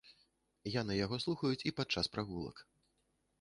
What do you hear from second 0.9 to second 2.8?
яго слухаюць і падчас прагулак.